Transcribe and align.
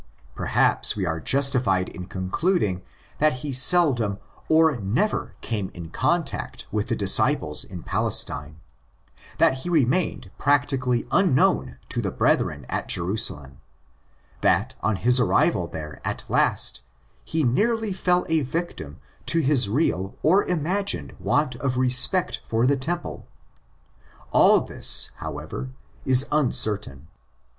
Perhaps 0.33 0.95
we 0.95 1.05
are 1.05 1.19
justified 1.19 1.87
in 1.89 2.07
concluding 2.07 2.81
that 3.19 3.33
he 3.45 3.53
seldom 3.53 4.17
or 4.49 4.77
never 4.77 5.35
came 5.41 5.69
in 5.75 5.91
contact 5.91 6.65
with 6.71 6.87
the 6.87 6.95
disciples 6.95 7.63
in 7.63 7.83
Palestine; 7.83 8.59
that 9.37 9.57
he 9.59 9.69
remained 9.69 10.31
practically 10.39 11.05
unknown 11.11 11.77
to 11.89 12.01
the 12.01 12.09
brethren 12.09 12.65
at 12.67 12.87
Jerusalem; 12.87 13.59
that, 14.41 14.73
on 14.81 14.95
his 14.95 15.19
arrival 15.19 15.67
there 15.67 16.01
at 16.03 16.27
last, 16.27 16.81
he 17.23 17.43
nearly 17.43 17.93
fell 17.93 18.25
a 18.27 18.41
victim 18.41 18.97
to 19.27 19.37
his 19.37 19.69
real 19.69 20.15
or 20.23 20.43
imagined 20.45 21.13
want 21.19 21.53
of 21.57 21.77
respect 21.77 22.41
for 22.43 22.65
the 22.65 22.75
Temple. 22.75 23.27
All 24.31 24.61
this, 24.61 25.11
however, 25.17 25.69
is 26.05 26.25
uncertain. 26.31 27.07